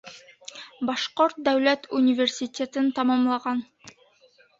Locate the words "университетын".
1.99-2.89